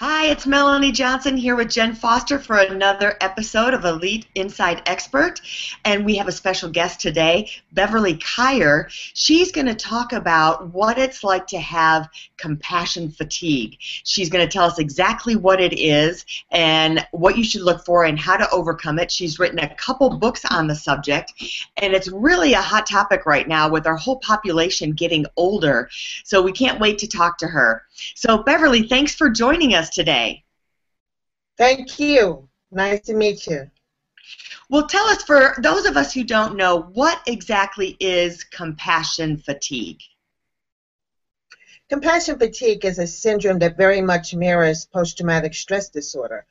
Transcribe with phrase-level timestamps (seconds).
[0.00, 5.40] Hi, it's Melanie Johnson here with Jen Foster for another episode of Elite Inside Expert.
[5.84, 8.88] And we have a special guest today, Beverly Kyer.
[8.90, 12.08] She's going to talk about what it's like to have
[12.38, 13.76] compassion fatigue.
[13.78, 18.04] She's going to tell us exactly what it is and what you should look for
[18.04, 19.12] and how to overcome it.
[19.12, 21.32] She's written a couple books on the subject,
[21.76, 25.88] and it's really a hot topic right now with our whole population getting older.
[26.24, 27.84] So we can't wait to talk to her.
[28.14, 30.44] So, Beverly, thanks for joining us today.
[31.56, 32.48] Thank you.
[32.70, 33.70] Nice to meet you.
[34.68, 40.00] Well, tell us, for those of us who don't know, what exactly is compassion fatigue?
[41.88, 46.46] Compassion fatigue is a syndrome that very much mirrors post traumatic stress disorder.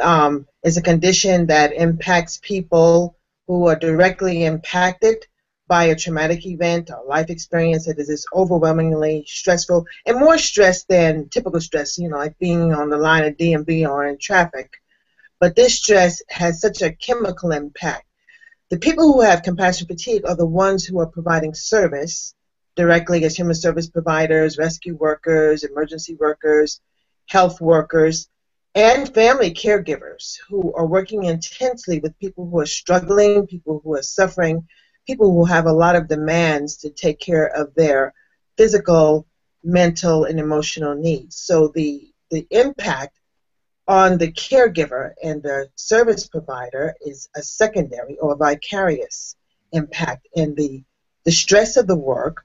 [0.00, 5.26] Um, it's a condition that impacts people who are directly impacted
[5.72, 11.30] by a traumatic event or life experience that is overwhelmingly stressful and more stress than
[11.30, 14.70] typical stress, you know, like being on the line of DMV or in traffic.
[15.40, 18.04] But this stress has such a chemical impact.
[18.68, 22.34] The people who have compassion fatigue are the ones who are providing service
[22.76, 26.82] directly as human service providers, rescue workers, emergency workers,
[27.30, 28.28] health workers,
[28.74, 34.02] and family caregivers who are working intensely with people who are struggling, people who are
[34.02, 34.68] suffering
[35.06, 38.14] people who have a lot of demands to take care of their
[38.56, 39.26] physical,
[39.64, 41.36] mental, and emotional needs.
[41.36, 43.18] So the the impact
[43.88, 49.36] on the caregiver and the service provider is a secondary or vicarious
[49.72, 50.28] impact.
[50.34, 50.84] In the
[51.24, 52.44] the stress of the work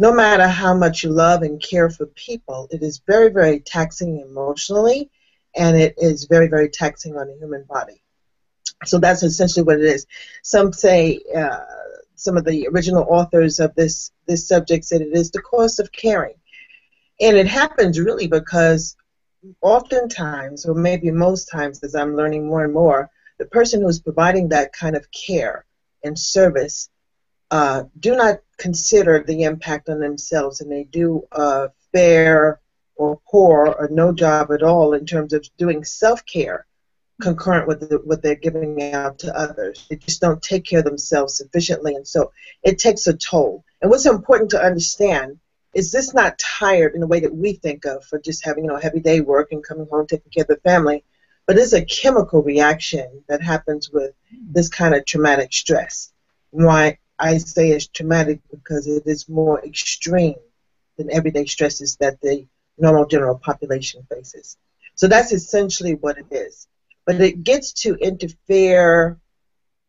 [0.00, 4.20] no matter how much you love and care for people it is very very taxing
[4.20, 5.10] emotionally
[5.56, 8.02] and it is very very taxing on the human body.
[8.84, 10.06] So that's essentially what it is.
[10.42, 11.58] Some say uh,
[12.18, 15.92] some of the original authors of this this subject said it is the cost of
[15.92, 16.34] caring,
[17.20, 18.96] and it happens really because
[19.60, 24.48] oftentimes, or maybe most times, as I'm learning more and more, the person who's providing
[24.48, 25.64] that kind of care
[26.04, 26.90] and service
[27.50, 32.60] uh, do not consider the impact on themselves, and they do a fair
[32.96, 36.66] or poor or no job at all in terms of doing self care
[37.20, 39.86] concurrent with the, what they're giving out to others.
[39.88, 43.64] They just don't take care of themselves sufficiently, and so it takes a toll.
[43.80, 45.38] And what's important to understand
[45.74, 48.70] is this not tired in the way that we think of for just having you
[48.70, 51.04] know heavy day work and coming home taking care of the family,
[51.46, 56.12] but it's a chemical reaction that happens with this kind of traumatic stress.
[56.50, 60.36] Why I say it's traumatic because it is more extreme
[60.96, 62.46] than everyday stresses that the
[62.78, 64.56] normal general population faces.
[64.94, 66.68] So that's essentially what it is
[67.08, 69.18] but it gets to interfere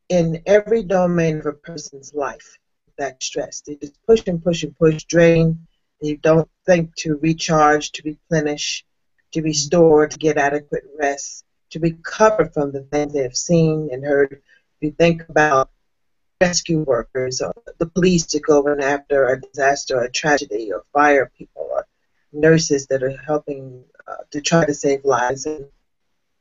[0.09, 2.57] in every domain of a person's life.
[2.97, 5.67] That stress, they just push and push and push, drain.
[6.01, 8.85] They don't think to recharge, to replenish,
[9.33, 14.05] to restore, to get adequate rest, to recover from the things they have seen and
[14.05, 14.31] heard.
[14.81, 15.69] If you think about
[16.41, 20.83] rescue workers or the police to go in after a disaster or a tragedy or
[20.93, 21.85] fire people or
[22.31, 25.65] nurses that are helping uh, to try to save lives and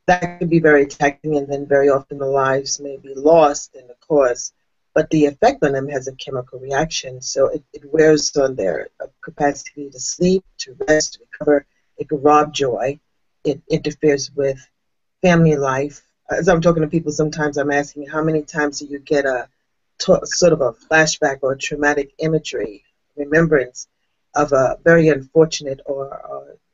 [0.09, 3.87] that can be very taxing, and then very often the lives may be lost in
[3.87, 4.53] the cause.
[4.95, 8.89] But the effect on them has a chemical reaction, so it, it wears on their
[9.01, 11.67] uh, capacity to sleep, to rest, to recover.
[11.99, 12.99] It can rob joy.
[13.45, 14.59] It interferes with
[15.21, 16.03] family life.
[16.31, 19.49] As I'm talking to people, sometimes I'm asking, how many times do you get a
[19.99, 22.85] sort of a flashback or traumatic imagery,
[23.17, 23.89] remembrance
[24.35, 26.07] of a very unfortunate or,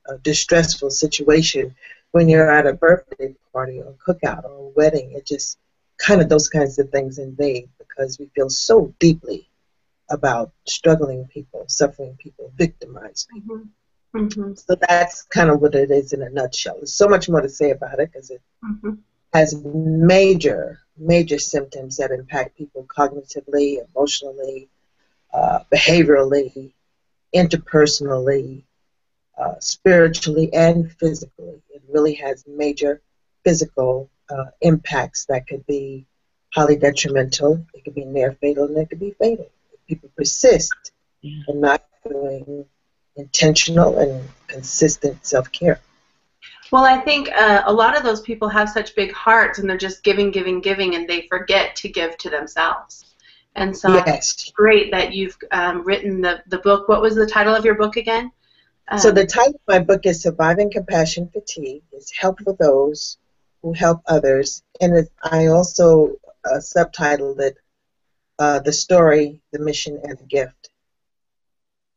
[0.09, 1.75] or distressful situation
[2.14, 5.58] when you're at a birthday party or a cookout or a wedding, it just
[5.99, 9.50] kind of those kinds of things invade because we feel so deeply
[10.08, 13.56] about struggling people, suffering people, victimized people.
[13.56, 14.26] Mm-hmm.
[14.26, 14.55] Mm-hmm.
[14.55, 16.76] So that's kind of what it is in a nutshell.
[16.76, 18.93] There's so much more to say about it because it mm-hmm.
[19.32, 24.69] has major, major symptoms that impact people cognitively, emotionally,
[25.32, 26.75] uh, behaviorally,
[27.34, 28.62] interpersonally,
[29.37, 31.61] uh, spiritually and physically.
[31.94, 33.00] Really has major
[33.44, 36.06] physical uh, impacts that could be
[36.52, 37.64] highly detrimental.
[37.73, 39.50] It could be near fatal, and it could be fatal.
[39.73, 40.93] If people persist
[41.23, 41.43] yeah.
[41.49, 42.67] in not doing
[43.17, 45.81] intentional and consistent self care.
[46.73, 49.76] Well, I think uh, a lot of those people have such big hearts and they're
[49.76, 53.14] just giving, giving, giving, and they forget to give to themselves.
[53.55, 54.32] And so yes.
[54.32, 56.88] it's great that you've um, written the, the book.
[56.88, 58.32] What was the title of your book again?
[58.89, 61.83] Um, so the title of my book is Surviving Compassion Fatigue.
[61.93, 63.19] It's help for those
[63.63, 64.63] who help others.
[64.81, 67.57] And it, I also uh, subtitled it
[68.39, 70.71] uh, The Story, the Mission, and the Gift.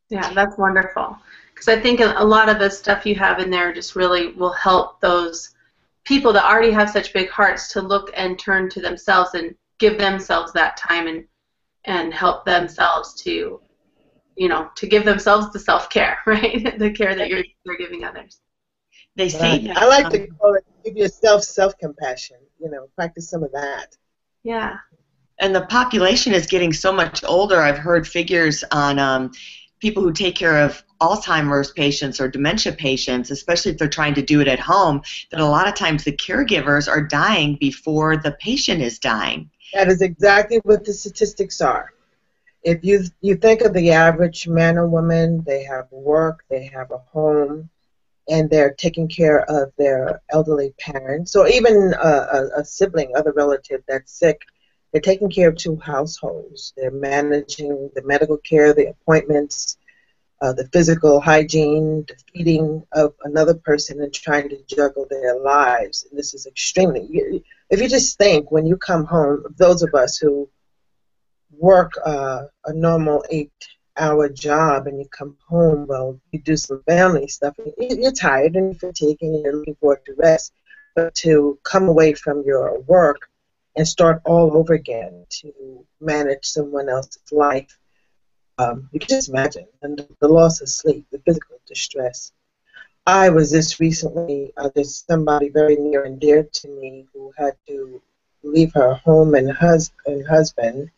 [0.08, 1.18] Yeah, that's wonderful
[1.52, 4.52] because I think a lot of the stuff you have in there just really will
[4.52, 5.54] help those
[6.04, 9.98] people that already have such big hearts to look and turn to themselves and give
[9.98, 11.24] themselves that time and
[11.84, 13.60] and help themselves to
[14.38, 16.78] you know to give themselves the self care right?
[16.78, 18.40] The care that you're you're giving others.
[19.16, 19.76] They say right.
[19.76, 23.96] I like to call it give yourself self compassion you know practice some of that.
[24.42, 24.78] Yeah.
[25.40, 27.60] And the population is getting so much older.
[27.60, 29.30] I've heard figures on um,
[29.80, 34.22] people who take care of Alzheimer's patients or dementia patients, especially if they're trying to
[34.22, 38.32] do it at home, that a lot of times the caregivers are dying before the
[38.32, 39.48] patient is dying.
[39.74, 41.92] That is exactly what the statistics are.
[42.62, 46.90] If you you think of the average man or woman, they have work, they have
[46.90, 47.70] a home,
[48.28, 53.32] and they're taking care of their elderly parents, or even a, a, a sibling, other
[53.32, 54.42] relative that's sick.
[54.92, 56.72] They're taking care of two households.
[56.76, 59.76] They're managing the medical care, the appointments,
[60.40, 66.06] uh, the physical hygiene, the feeding of another person, and trying to juggle their lives.
[66.08, 67.42] And this is extremely.
[67.70, 70.48] If you just think when you come home, those of us who
[71.50, 77.54] work a normal eight-hour job and you come home, well, you do some family stuff.
[77.78, 80.52] You're tired and fatigued, and you're looking forward to rest.
[80.94, 83.28] But to come away from your work
[83.76, 87.78] and start all over again to manage someone else's life
[88.58, 92.32] um, you can just imagine, and the loss of sleep, the physical distress.
[93.06, 97.54] I was just recently, uh, there's somebody very near and dear to me who had
[97.68, 98.02] to
[98.42, 100.90] leave her home and, hus- and husband,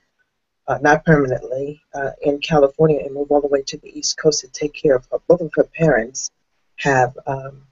[0.70, 4.42] uh, not permanently, uh, in California and move all the way to the East Coast
[4.42, 5.18] to take care of her.
[5.26, 6.30] Both of her parents
[6.76, 7.66] have um,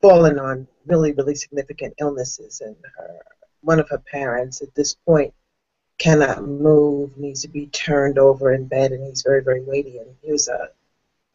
[0.00, 3.18] fallen on really, really significant illnesses, and her,
[3.60, 5.34] one of her parents at this point
[5.98, 9.98] cannot move, needs to be turned over in bed, and he's very, very weighty.
[9.98, 10.70] And he was a,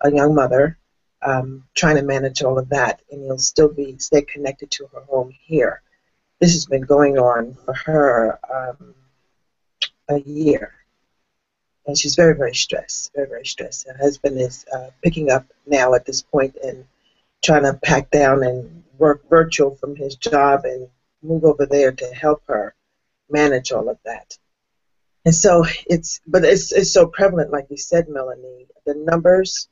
[0.02, 0.80] a young mother
[1.22, 5.02] um, trying to manage all of that, and he'll still be stay connected to her
[5.02, 5.84] home here.
[6.40, 8.96] This has been going on for her um,
[10.10, 10.74] a year,
[11.86, 13.88] and she's very, very stressed, very, very stressed.
[13.88, 16.86] Her husband is uh, picking up now at this point and
[17.44, 20.88] trying to pack down and work virtual from his job and
[21.22, 22.74] move over there to help her
[23.30, 24.38] manage all of that.
[25.26, 28.68] And so it's, but it's, it's so prevalent, like you said, Melanie.
[28.86, 29.68] The numbers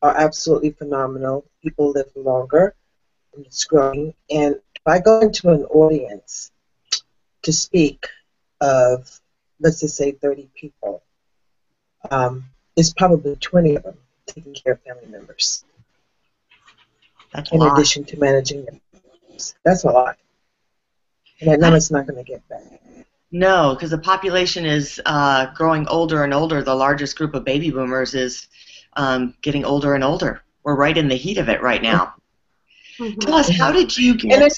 [0.00, 1.44] are absolutely phenomenal.
[1.62, 2.74] People live longer,
[3.34, 4.14] and it's growing.
[4.30, 6.52] And if I go into an audience
[7.42, 8.06] to speak
[8.60, 9.20] of,
[9.62, 11.02] let's just say, 30 people,
[12.10, 12.44] um,
[12.76, 15.64] it's probably 20 of them taking care of family members.
[17.32, 18.80] That's in addition to managing them.
[19.64, 20.18] That's a lot.
[21.40, 22.62] And that number's not going to get back.
[23.30, 26.62] No, because the population is uh, growing older and older.
[26.62, 28.46] The largest group of baby boomers is
[28.94, 30.42] um, getting older and older.
[30.62, 32.14] We're right in the heat of it right now.
[32.98, 33.18] Mm-hmm.
[33.20, 34.52] Tell us, how did you get?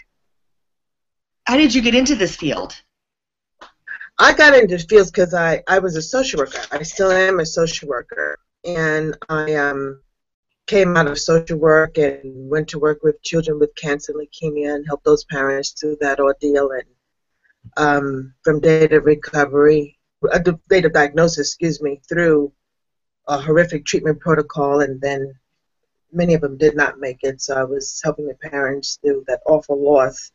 [1.47, 2.75] How did you get into this field?
[4.19, 6.61] I got into fields because I, I was a social worker.
[6.71, 10.01] I still am a social worker, and I um,
[10.67, 14.87] came out of social work and went to work with children with cancer, leukemia, and
[14.87, 16.85] helped those parents through that ordeal and
[17.77, 19.99] um, from data recovery,
[20.33, 22.53] uh, data diagnosis, excuse me, through
[23.27, 25.35] a horrific treatment protocol, and then
[26.13, 27.41] many of them did not make it.
[27.41, 30.31] So I was helping the parents through that awful loss.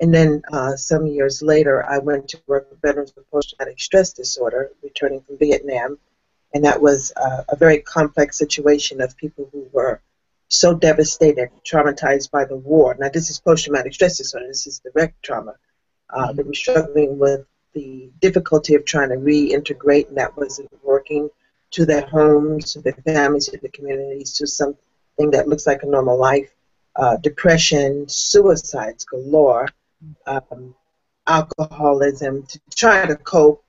[0.00, 4.12] And then uh, some years later, I went to work with veterans with post-traumatic stress
[4.12, 5.98] disorder, returning from Vietnam,
[6.52, 10.00] and that was uh, a very complex situation of people who were
[10.48, 12.96] so devastated, traumatized by the war.
[12.98, 14.46] Now, this is post-traumatic stress disorder.
[14.48, 15.54] This is direct trauma
[16.14, 21.28] uh, they were struggling with the difficulty of trying to reintegrate, and that wasn't working
[21.72, 25.86] to their homes, to their families, to the communities, to something that looks like a
[25.86, 26.50] normal life.
[26.96, 29.68] Uh, depression, suicides galore,
[30.26, 30.74] um,
[31.26, 33.64] alcoholism, to try to cope,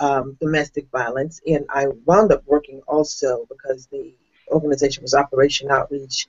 [0.00, 1.40] um, domestic violence.
[1.46, 4.12] And I wound up working also because the
[4.48, 6.28] organization was Operation Outreach.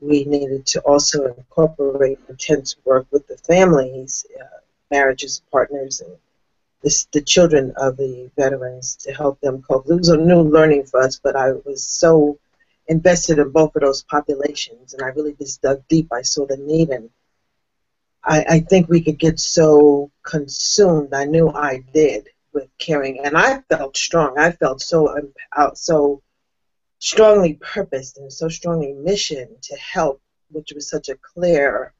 [0.00, 4.26] We needed to also incorporate intense work with the families.
[4.38, 4.44] Uh,
[4.90, 6.16] marriages, partners, and
[6.82, 9.86] this, the children of the veterans to help them cope.
[9.88, 12.38] It was a new learning for us, but I was so
[12.86, 16.08] invested in both of those populations, and I really just dug deep.
[16.12, 17.10] I saw the need, and
[18.28, 21.14] I, I think we could get so consumed.
[21.14, 24.38] I knew I did with caring, and I felt strong.
[24.38, 25.16] I felt so
[25.56, 26.22] out, so
[26.98, 30.20] strongly purposed and so strongly mission to help,
[30.50, 31.94] which was such a clear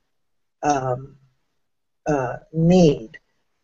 [0.62, 1.16] um,
[2.06, 3.18] uh, need,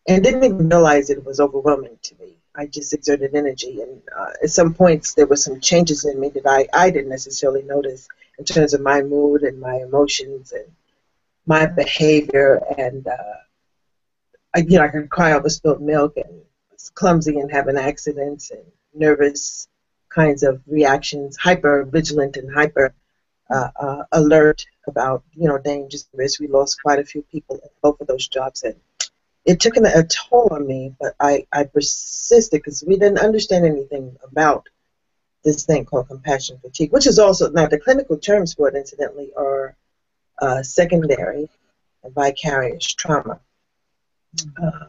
[0.07, 2.37] and didn't even realize it was overwhelming to me.
[2.55, 6.29] I just exerted energy, and uh, at some points there were some changes in me
[6.29, 8.07] that I, I didn't necessarily notice
[8.39, 10.65] in terms of my mood and my emotions and
[11.45, 12.61] my behavior.
[12.77, 13.39] And uh,
[14.55, 16.41] I, you know, I can cry over spilled milk and
[16.93, 19.67] clumsy and having accidents and nervous
[20.09, 22.93] kinds of reactions, hyper vigilant and hyper
[23.49, 26.39] uh, uh, alert about you know dangers and risks.
[26.39, 28.75] We lost quite a few people in both of those jobs, and
[29.45, 33.65] it took an, a toll on me, but I, I persisted because we didn't understand
[33.65, 34.67] anything about
[35.43, 39.31] this thing called compassion fatigue, which is also, now the clinical terms for it, incidentally,
[39.37, 39.75] are
[40.39, 41.49] uh, secondary
[42.03, 43.39] and vicarious trauma.
[44.61, 44.85] Uh,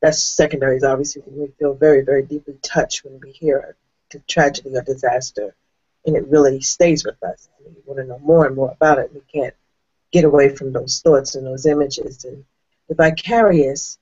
[0.00, 3.76] that's secondary is obviously we feel very, very deeply touched when we hear
[4.14, 5.54] a tragedy or disaster,
[6.06, 7.48] and it really stays with us.
[7.58, 9.12] And we want to know more and more about it.
[9.12, 9.54] We can't
[10.12, 12.44] get away from those thoughts and those images and
[12.88, 13.98] the vicarious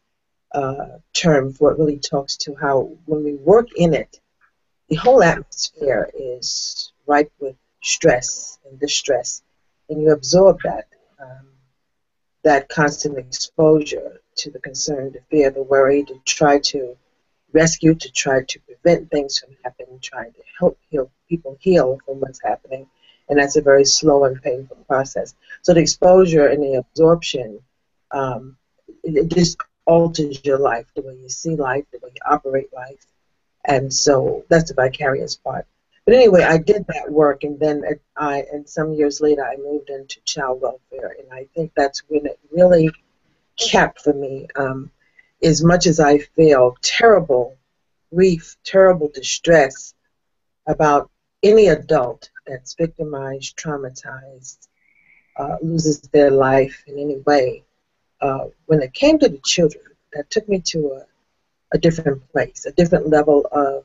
[0.53, 4.21] uh, term for it really talks to how when we work in it,
[4.89, 9.43] the whole atmosphere is ripe with stress and distress,
[9.89, 10.87] and you absorb that
[11.21, 11.47] um,
[12.45, 16.97] that constant exposure to the concern, the fear, the worry, to try to
[17.53, 22.21] rescue, to try to prevent things from happening, trying to help heal people heal from
[22.21, 22.87] what's happening,
[23.29, 25.35] and that's a very slow and painful process.
[25.63, 27.61] So the exposure and the absorption
[28.11, 28.57] um,
[29.03, 33.07] it just alters your life, the way you see life, the way you operate life.
[33.65, 35.67] And so that's the vicarious part.
[36.07, 37.83] But anyway, I did that work, and then
[38.17, 42.27] I, and some years later, I moved into child welfare, and I think that's when
[42.27, 42.91] it really
[43.59, 44.47] kept for me.
[44.55, 44.93] Um,
[45.43, 47.57] as much as I feel terrible
[48.15, 49.95] grief, terrible distress
[50.67, 51.11] about
[51.43, 54.69] any adult that's victimized, traumatized,
[55.37, 57.65] uh, loses their life in any way,
[58.21, 61.07] uh, when it came to the children, that took me to a,
[61.75, 63.85] a different place, a different level of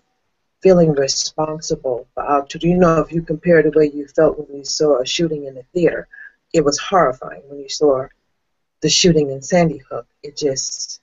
[0.62, 2.74] feeling responsible for our children.
[2.74, 5.56] You know, if you compare the way you felt when you saw a shooting in
[5.56, 6.08] the theater,
[6.54, 8.08] it was horrifying when you saw
[8.82, 10.08] the shooting in Sandy Hook.
[10.24, 11.02] It just,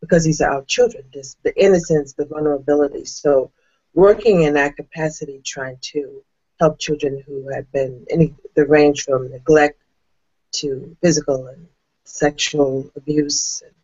[0.00, 3.04] because these are our children, this, the innocence, the vulnerability.
[3.04, 3.50] So,
[3.94, 6.22] working in that capacity, trying to
[6.60, 9.80] help children who had been any the range from neglect
[10.52, 11.66] to physical and
[12.04, 13.74] sexual abuse, and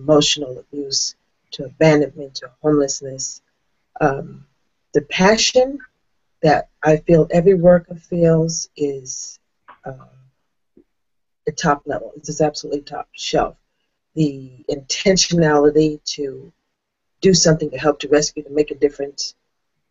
[0.00, 1.14] emotional abuse,
[1.52, 3.40] to abandonment, to homelessness.
[4.00, 4.46] Um,
[4.94, 5.78] the passion
[6.42, 9.38] that I feel every worker feels is
[9.84, 10.06] uh,
[11.56, 12.12] top level.
[12.16, 13.56] It's absolutely top shelf.
[14.14, 16.52] The intentionality to
[17.20, 19.34] do something to help to rescue, to make a difference,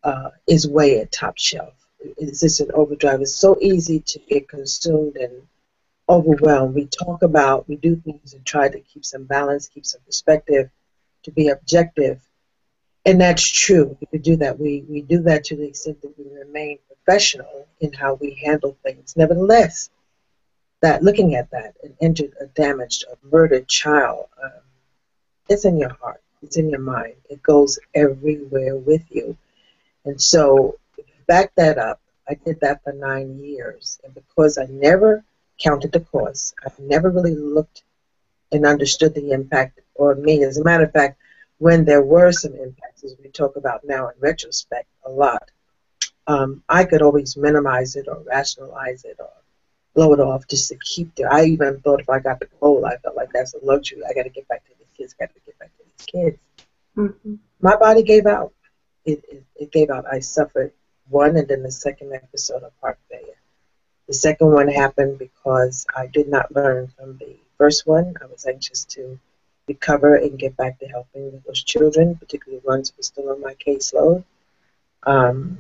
[0.04, 1.74] uh, is way at top shelf.
[2.18, 3.22] It's just an overdrive.
[3.22, 5.48] It's so easy to get consumed and
[6.10, 6.76] overwhelmed.
[6.76, 10.70] We talk about, we do things and try to keep some balance, keep some perspective,
[11.24, 12.20] to be objective.
[13.06, 13.98] And that's true.
[14.12, 14.60] We do that.
[14.60, 18.78] We, we do that to the extent that we remain professional in how we handle
[18.84, 19.16] things.
[19.18, 19.90] Nevertheless,
[20.82, 24.52] that looking at that, an injured, a damaged, a murdered child, um,
[25.50, 26.22] it's in your heart.
[26.44, 27.16] It's in your mind.
[27.30, 29.38] It goes everywhere with you.
[30.06, 30.78] And so,
[31.28, 32.00] back that up.
[32.30, 34.00] I did that for nine years.
[34.04, 35.24] And because I never
[35.62, 36.56] counted the cost.
[36.66, 37.84] I never really looked
[38.52, 40.44] and understood the impact on me.
[40.44, 41.20] As a matter of fact,
[41.60, 45.50] when there were some impacts, as we talk about now in retrospect a lot,
[46.28, 49.32] um, I could always minimize it or rationalize it or
[49.94, 51.32] blow it off just to keep there.
[51.32, 54.02] I even thought if I got the cold, I felt like that's a luxury.
[54.08, 55.14] I got to get back to these kids.
[55.14, 56.40] Got to get back to these kids.
[56.96, 57.36] Mm-hmm.
[57.62, 58.54] My body gave out.
[59.04, 60.06] It, it, it gave out.
[60.12, 60.74] I suffered
[61.10, 63.42] one, and then the second episode of heart failure.
[64.08, 68.16] The second one happened because I did not learn from the first one.
[68.22, 69.20] I was anxious to
[69.68, 73.56] recover and get back to helping those children, particularly ones who were still on my
[73.56, 74.24] caseload.
[75.04, 75.60] Um,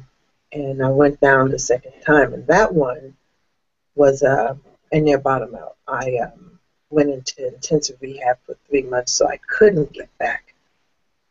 [0.52, 3.16] and I went down the second time, and that one
[3.96, 4.56] was uh,
[4.92, 5.76] a near bottom out.
[5.88, 10.54] I um, went into intensive rehab for three months, so I couldn't get back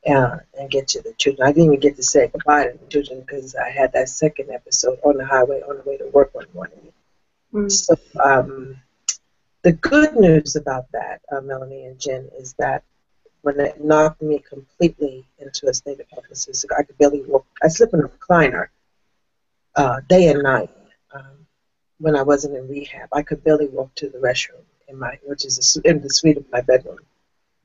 [0.07, 1.47] uh, and get to the children.
[1.47, 4.50] I didn't even get to say goodbye to the children because I had that second
[4.50, 6.93] episode on the highway on the way to work one morning.
[7.53, 7.71] Mm.
[7.71, 8.77] So, um,
[9.62, 12.83] the good news about that, uh, Melanie and Jen, is that
[13.43, 17.47] when it knocked me completely into a state of helplessness, I could barely walk.
[17.62, 18.69] I slept in a recliner
[19.76, 20.71] uh, day and night
[22.00, 23.09] when I wasn't in rehab.
[23.12, 26.38] I could barely walk to the restroom in my, which is a, in the suite
[26.38, 26.99] of my bedroom.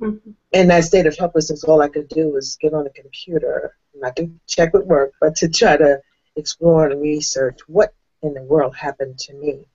[0.02, 0.32] Mm-hmm.
[0.52, 4.16] In that state of helplessness, all I could do was get on a computer, not
[4.18, 6.02] to check with work, but to try to
[6.36, 9.66] explore and research what in the world happened to me.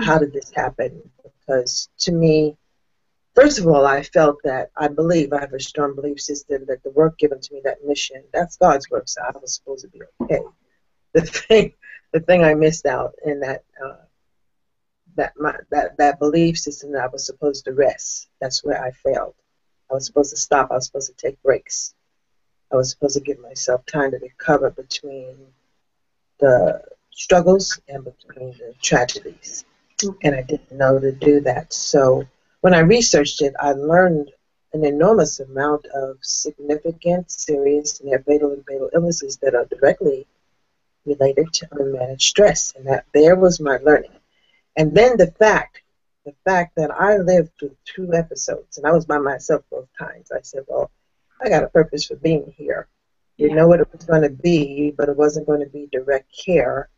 [0.00, 1.02] How did this happen?
[1.48, 2.56] Because to me,
[3.34, 6.82] first of all, I felt that I believe I have a strong belief system that
[6.82, 9.88] the work given to me, that mission, that's God's work, so I was supposed to
[9.88, 10.42] be okay.
[11.14, 11.72] The thing,
[12.12, 13.96] the thing I missed out in that uh,
[15.16, 18.28] that my that that belief system that I was supposed to rest.
[18.42, 19.34] That's where I failed.
[19.90, 20.70] I was supposed to stop.
[20.70, 21.94] I was supposed to take breaks.
[22.70, 25.34] I was supposed to give myself time to recover between
[26.40, 29.64] the struggles and between the tragedies.
[30.22, 31.72] And I didn't know to do that.
[31.72, 32.24] So
[32.60, 34.30] when I researched it, I learned
[34.72, 40.26] an enormous amount of significant, serious, and fatal and fatal illnesses that are directly
[41.04, 42.74] related to unmanaged stress.
[42.76, 44.12] And that there was my learning.
[44.76, 45.80] And then the fact,
[46.24, 50.30] the fact that I lived through two episodes, and I was by myself both times.
[50.30, 50.90] I said, well,
[51.42, 52.86] I got a purpose for being here.
[53.36, 56.28] You know what it was going to be, but it wasn't going to be direct
[56.36, 56.88] care.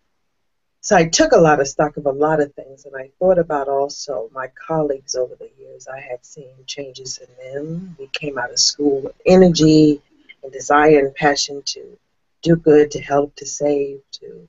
[0.82, 3.38] So I took a lot of stock of a lot of things, and I thought
[3.38, 5.86] about also my colleagues over the years.
[5.86, 7.96] I had seen changes in them.
[7.98, 10.00] We came out of school with energy
[10.42, 11.98] and desire and passion to
[12.42, 14.48] do good, to help, to save, to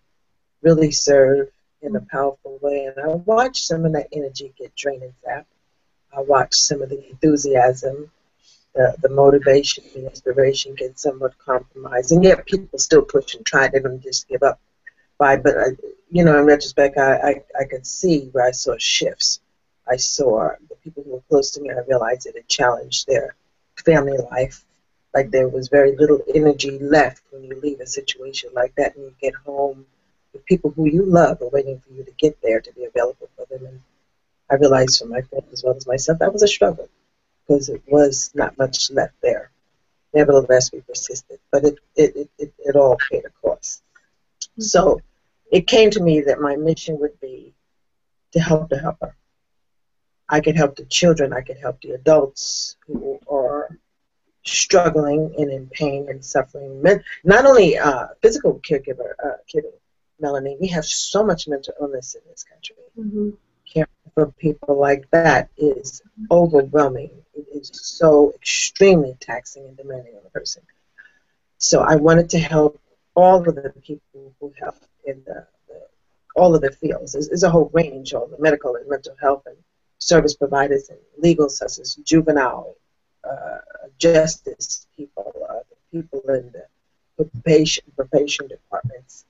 [0.61, 1.50] really serve
[1.81, 2.85] in a powerful way.
[2.85, 5.45] And I watched some of that energy get drained and zapped.
[6.15, 8.09] I watched some of the enthusiasm
[8.73, 12.11] the, the motivation, the inspiration get somewhat compromised.
[12.11, 13.67] And yet people still push and try.
[13.67, 14.59] They don't just give up.
[15.21, 15.65] By, but I,
[16.09, 19.39] you know, in retrospect, I, I, I could see where I saw shifts.
[19.87, 21.69] I saw the people who were close to me.
[21.69, 23.35] I realized it had challenged their
[23.85, 24.65] family life.
[25.13, 29.05] Like there was very little energy left when you leave a situation like that and
[29.05, 29.85] you get home.
[30.33, 33.29] The people who you love are waiting for you to get there to be available
[33.35, 33.67] for them.
[33.67, 33.79] And
[34.49, 36.89] I realized for my friends as well as myself that was a struggle
[37.46, 39.51] because it was not much left there.
[40.15, 43.83] Nevertheless, we persisted, but it, it, it, it, all paid a cost.
[44.57, 45.00] So
[45.51, 47.53] it came to me that my mission would be
[48.31, 49.16] to help the helper.
[50.29, 53.77] I could help the children, I could help the adults who are
[54.44, 56.81] struggling and in pain and suffering.
[57.24, 59.59] Not only uh, physical caregiver, uh,
[60.20, 62.75] Melanie, we have so much mental illness in this country.
[62.98, 63.29] Mm-hmm
[63.74, 67.11] caring for people like that is overwhelming.
[67.33, 70.64] It is so extremely taxing and demanding on a person.
[71.57, 72.81] So I wanted to help
[73.16, 75.81] all of the people who help in the, the
[76.35, 77.14] all of the fields.
[77.14, 79.57] There's, there's, a whole range, all the medical and mental health and
[80.00, 82.75] service providers and legal, such as juvenile
[83.24, 83.57] uh,
[83.98, 85.59] justice people, uh,
[85.92, 86.66] people in the
[87.18, 89.25] probation, probation departments,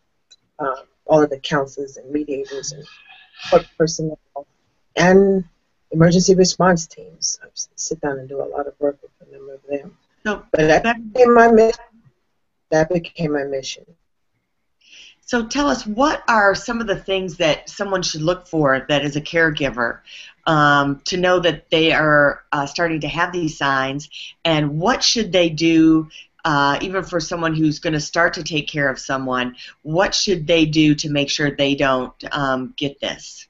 [0.60, 2.86] um, all of the counselors and mediators and
[3.50, 4.20] court personnel,
[4.96, 5.44] and
[5.92, 7.40] emergency response teams.
[7.44, 9.98] I sit down and do a lot of work with a number of them.
[10.24, 11.84] No, but that, that became my mission.
[12.70, 13.86] That became my mission.
[15.32, 19.06] So tell us, what are some of the things that someone should look for that
[19.06, 20.00] is a caregiver
[20.46, 24.10] um, to know that they are uh, starting to have these signs,
[24.44, 26.10] and what should they do
[26.44, 30.48] uh, even for someone who's going to start to take care of someone, what should
[30.48, 33.48] they do to make sure they don't um, get this?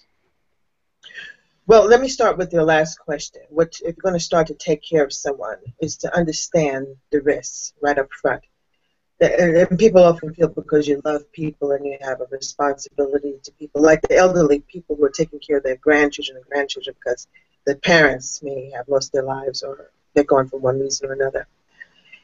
[1.66, 3.42] Well, let me start with your last question.
[3.50, 7.22] What if you're going to start to take care of someone is to understand the
[7.22, 8.44] risks right up front.
[9.22, 13.82] And people often feel because you love people and you have a responsibility to people,
[13.82, 17.28] like the elderly people who are taking care of their grandchildren and grandchildren because
[17.66, 21.48] the parents may have lost their lives or they're gone for one reason or another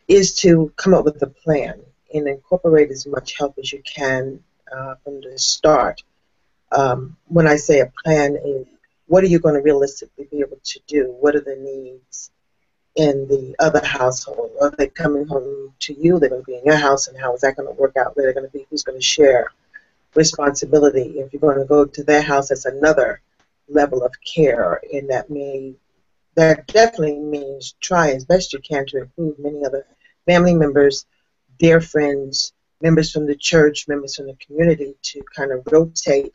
[0.07, 1.81] is to come up with a plan
[2.13, 4.39] and incorporate as much help as you can
[4.75, 6.01] uh, from the start.
[6.71, 8.65] Um, when I say a plan, is
[9.07, 11.15] what are you going to realistically be able to do?
[11.19, 12.31] What are the needs
[12.97, 14.51] in the other household?
[14.59, 16.19] Are they coming home to you?
[16.19, 18.17] They're going to be in your house, and how is that going to work out?
[18.17, 18.65] Where they're going to be?
[18.69, 19.51] Who's going to share
[20.15, 21.19] responsibility?
[21.19, 23.21] If you're going to go to their house, that's another
[23.69, 25.75] level of care, and that may
[26.35, 29.85] that definitely means try as best you can to include many other
[30.27, 31.05] family members,
[31.57, 36.33] dear friends, members from the church, members from the community to kind of rotate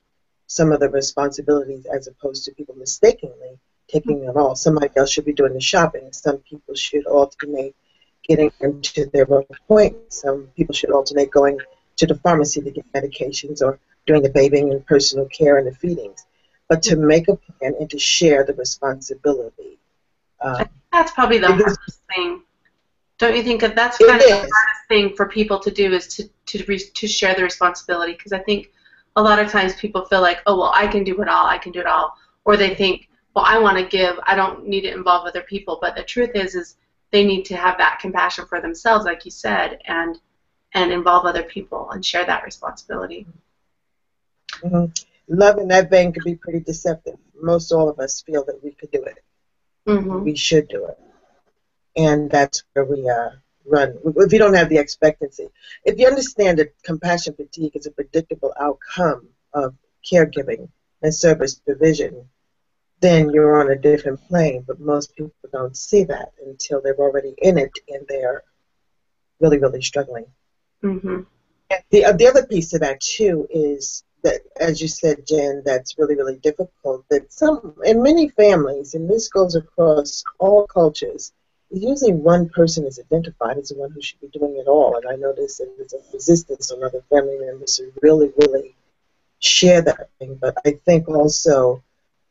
[0.48, 3.58] some of the responsibilities as opposed to people mistakenly
[3.92, 4.56] taking it all.
[4.56, 6.12] Somebody else should be doing the shopping.
[6.12, 7.74] Some people should alternate
[8.26, 10.22] getting into their appointments.
[10.22, 11.58] Some people should alternate going
[11.96, 15.74] to the pharmacy to get medications or doing the bathing and personal care and the
[15.74, 16.24] feedings.
[16.68, 19.78] But to make a plan and to share the responsibility.
[20.40, 22.42] Um, that's probably the hardest thing
[23.22, 24.28] don't you think that that's kind of is.
[24.28, 28.12] the hardest thing for people to do is to to re- to share the responsibility?
[28.14, 28.72] Because I think
[29.14, 31.58] a lot of times people feel like, oh, well, I can do it all, I
[31.58, 32.16] can do it all.
[32.44, 35.78] Or they think, well, I want to give, I don't need to involve other people.
[35.80, 36.76] But the truth is, is
[37.10, 40.18] they need to have that compassion for themselves, like you said, and
[40.74, 43.26] and involve other people and share that responsibility.
[44.64, 44.86] Mm-hmm.
[45.28, 47.16] Love in that vein can be pretty deceptive.
[47.40, 49.18] Most all of us feel that we could do it.
[49.86, 50.24] Mm-hmm.
[50.24, 50.98] We should do it.
[51.96, 53.30] And that's where we uh,
[53.66, 53.98] run.
[54.16, 55.48] If you don't have the expectancy.
[55.84, 59.74] If you understand that compassion fatigue is a predictable outcome of
[60.10, 60.68] caregiving
[61.02, 62.28] and service provision,
[63.02, 64.64] then you're on a different plane.
[64.66, 68.42] But most people don't see that until they're already in it and they're
[69.40, 70.26] really, really struggling.
[70.82, 71.22] Mm-hmm.
[71.90, 75.98] The, uh, the other piece of that, too, is that, as you said, Jen, that's
[75.98, 77.04] really, really difficult.
[77.10, 81.32] That some, in many families, and this goes across all cultures,
[81.70, 84.96] usually one person is identified as the one who should be doing it all.
[84.96, 88.76] And I notice that there's a resistance on other family members who really, really
[89.38, 90.38] share that thing.
[90.40, 91.82] But I think also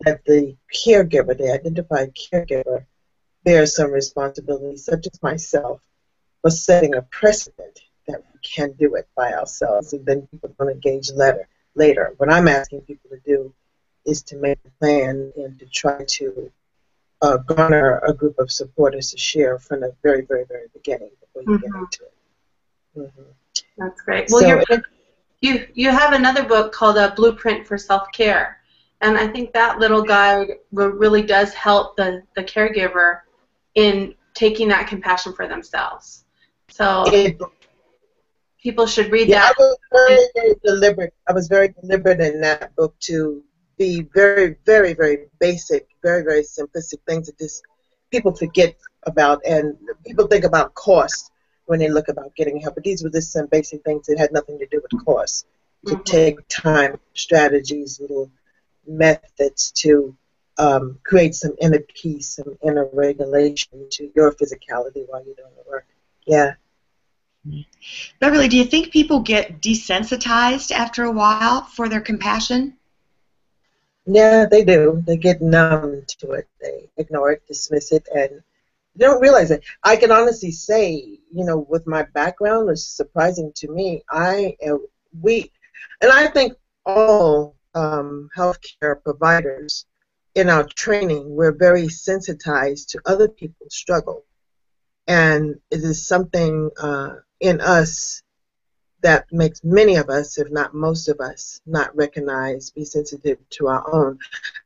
[0.05, 2.85] that the caregiver, the identified caregiver,
[3.43, 5.81] bears some responsibility, such as myself,
[6.41, 10.69] for setting a precedent that we can do it by ourselves, and then people don't
[10.69, 11.47] engage later.
[11.73, 13.53] Later, what I'm asking people to do
[14.05, 16.51] is to make a plan and to try to
[17.21, 21.43] uh, garner a group of supporters to share from the very, very, very beginning before
[21.43, 21.71] you mm-hmm.
[21.71, 22.13] get into it.
[22.97, 23.31] Mm-hmm.
[23.77, 24.27] That's great.
[24.29, 24.81] Well, so,
[25.41, 28.60] you you have another book called A Blueprint for Self Care,
[29.01, 33.21] and I think that little guide really does help the the caregiver
[33.75, 36.25] in taking that compassion for themselves.
[36.69, 37.05] So.
[38.63, 39.55] People should read yeah, that.
[39.57, 41.13] I was very, very deliberate.
[41.27, 43.43] I was very deliberate in that book to
[43.79, 47.63] be very, very, very basic, very, very simplistic things that just
[48.11, 48.75] people forget
[49.07, 51.31] about, and people think about cost
[51.65, 52.75] when they look about getting help.
[52.75, 55.47] But these were just some basic things that had nothing to do with cost.
[55.87, 56.03] To mm-hmm.
[56.03, 58.29] take time, strategies, little
[58.87, 60.15] methods to
[60.57, 65.69] um, create some inner peace, some inner regulation to your physicality while you're doing the
[65.69, 65.87] work.
[66.25, 66.53] Yeah.
[68.19, 72.77] Beverly, do you think people get desensitized after a while for their compassion?
[74.05, 75.03] Yeah, they do.
[75.05, 76.47] They get numb to it.
[76.61, 78.43] They ignore it, dismiss it, and
[78.95, 79.63] they don't realize it.
[79.83, 84.03] I can honestly say, you know, with my background, it's surprising to me.
[84.09, 84.85] I am,
[85.19, 85.51] we,
[86.01, 86.53] and I think
[86.85, 89.85] all um, healthcare providers
[90.35, 94.25] in our training, we're very sensitized to other people's struggle,
[95.07, 98.21] and it is something uh, in us
[99.01, 103.67] that makes many of us, if not most of us, not recognize, be sensitive to
[103.67, 104.19] our own.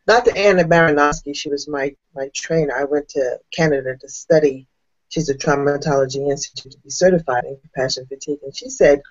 [0.08, 0.36] Dr.
[0.36, 2.76] Anna Baranowsky, she was my, my trainer.
[2.76, 4.68] I went to Canada to study.
[5.10, 8.40] She's a traumatology institute to be certified in compassion fatigue.
[8.44, 9.02] And she said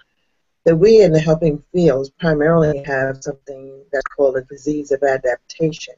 [0.65, 5.95] that we in the helping fields primarily have something that's called a disease of adaptation.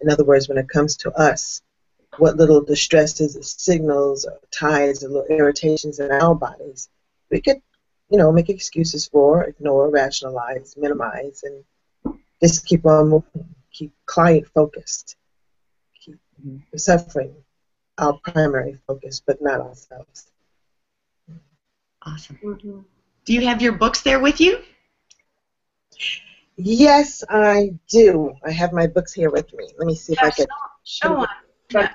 [0.00, 1.62] In other words, when it comes to us,
[2.18, 6.88] what little distresses, signals, or ties, or little irritations in our bodies,
[7.30, 7.60] we could,
[8.10, 14.46] you know, make excuses for, ignore, rationalize, minimize, and just keep on moving, keep client
[14.54, 15.16] focused,
[15.98, 16.76] keep mm-hmm.
[16.76, 17.34] suffering
[17.98, 20.30] our primary focus, but not ourselves.
[22.02, 22.38] Awesome.
[22.44, 22.80] Mm-hmm.
[23.24, 24.58] Do you have your books there with you?
[26.56, 28.34] Yes, I do.
[28.44, 29.68] I have my books here with me.
[29.78, 30.46] Let me see yeah, if I can.
[30.84, 31.26] Show.
[31.70, 31.92] Yeah.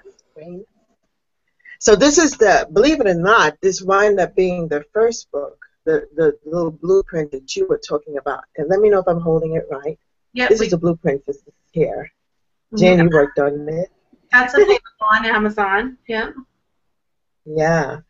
[1.80, 5.58] So this is the, believe it or not, this wound up being the first book,
[5.86, 8.44] the, the little blueprint that you were talking about.
[8.58, 9.98] And let me know if I'm holding it right.
[10.34, 10.50] Yeah.
[10.50, 11.34] This we, is the blueprint for
[11.72, 12.12] here.
[12.76, 13.04] Jen, yeah.
[13.04, 13.89] you worked on it.
[14.32, 15.98] That's available on Amazon.
[16.08, 16.32] Yeah.
[17.46, 18.02] Yeah.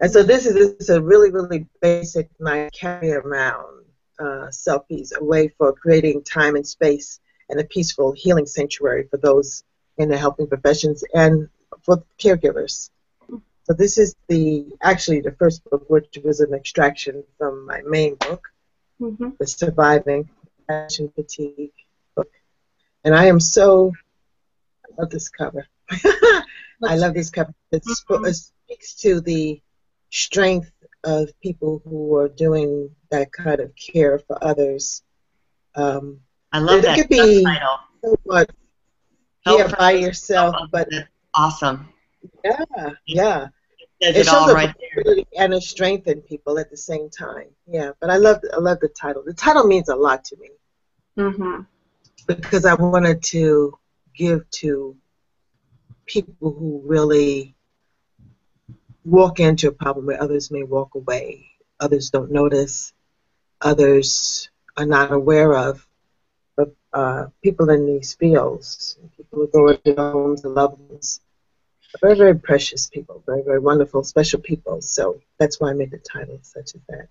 [0.00, 3.84] And so this is, a really, really basic, nice carry around
[4.20, 9.64] uh, a way for creating time and space and a peaceful healing sanctuary for those
[9.98, 11.48] in the helping professions and
[11.82, 12.90] for caregivers.
[13.64, 18.16] So this is the actually the first book, which was an extraction from my main
[18.16, 18.48] book,
[19.00, 19.30] mm-hmm.
[19.38, 20.28] the Surviving
[20.68, 21.72] Passion Fatigue
[22.16, 22.30] book.
[23.04, 23.92] And I am so
[24.84, 25.66] I love this cover.
[26.82, 27.54] I love this cover.
[27.72, 28.24] Mm-hmm.
[28.26, 29.60] It speaks to the
[30.10, 30.72] strength
[31.04, 35.02] of people who are doing that kind of care for others.
[35.74, 36.20] Um,
[36.52, 37.46] I love it that could be
[38.04, 38.50] somewhat
[39.46, 40.88] yeah, by yourself, but
[41.34, 41.88] awesome.
[42.44, 43.46] Yeah, yeah
[44.02, 45.24] says it, it all right there.
[45.38, 47.48] And a strength in people at the same time.
[47.66, 49.22] Yeah, but I love I love the title.
[49.24, 50.48] The title means a lot to me.
[51.18, 51.62] Mm-hmm.
[52.26, 53.78] Because I wanted to
[54.14, 54.96] give to
[56.06, 57.54] people who really
[59.04, 61.46] walk into a problem where others may walk away,
[61.78, 62.92] others don't notice,
[63.60, 65.86] others are not aware of.
[66.56, 71.20] But uh, people in these fields, people who go into homes and loved ones,
[72.00, 74.80] very, very precious people, very, very wonderful, special people.
[74.80, 77.08] So that's why I made the title such as that.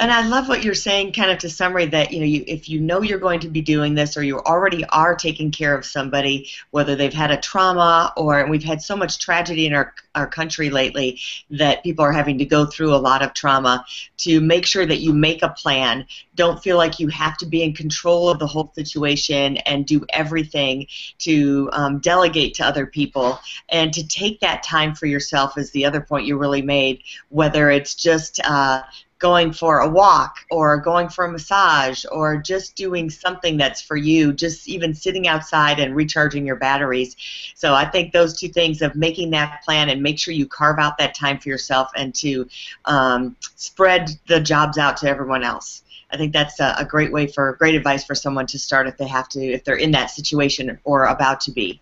[0.00, 2.70] And I love what you're saying, kind of to summary that you know, you, if
[2.70, 5.84] you know you're going to be doing this, or you already are taking care of
[5.84, 10.26] somebody, whether they've had a trauma or we've had so much tragedy in our our
[10.26, 13.84] country lately that people are having to go through a lot of trauma.
[14.18, 17.62] To make sure that you make a plan, don't feel like you have to be
[17.62, 20.86] in control of the whole situation and do everything.
[21.18, 25.84] To um, delegate to other people and to take that time for yourself is the
[25.84, 27.02] other point you really made.
[27.28, 28.82] Whether it's just uh,
[29.20, 33.96] going for a walk or going for a massage or just doing something that's for
[33.96, 37.16] you, just even sitting outside and recharging your batteries.
[37.54, 40.78] So I think those two things of making that plan and make sure you carve
[40.78, 42.48] out that time for yourself and to
[42.86, 45.84] um, spread the jobs out to everyone else.
[46.10, 48.96] I think that's a, a great way for great advice for someone to start if
[48.96, 51.80] they have to, if they're in that situation or about to be.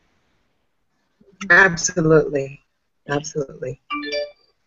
[1.48, 2.61] Absolutely.
[3.09, 3.81] Absolutely.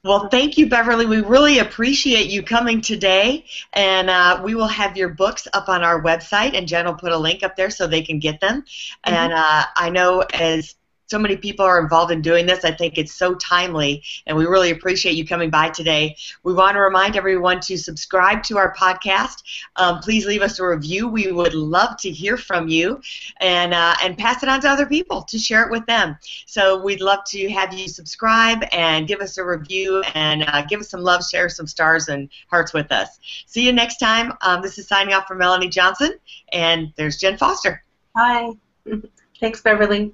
[0.03, 1.05] Well, thank you, Beverly.
[1.05, 5.83] We really appreciate you coming today, and uh, we will have your books up on
[5.83, 8.61] our website, and Jen will put a link up there so they can get them.
[8.61, 9.13] Mm-hmm.
[9.13, 10.73] And uh, I know as
[11.11, 12.63] so many people are involved in doing this.
[12.63, 16.15] I think it's so timely, and we really appreciate you coming by today.
[16.43, 19.43] We want to remind everyone to subscribe to our podcast.
[19.75, 21.09] Um, please leave us a review.
[21.09, 23.01] We would love to hear from you,
[23.41, 26.17] and uh, and pass it on to other people to share it with them.
[26.47, 30.79] So we'd love to have you subscribe and give us a review and uh, give
[30.79, 33.19] us some love, share some stars and hearts with us.
[33.47, 34.31] See you next time.
[34.39, 36.13] Um, this is signing off for Melanie Johnson,
[36.53, 37.83] and there's Jen Foster.
[38.15, 38.53] Hi.
[39.41, 40.13] Thanks, Beverly.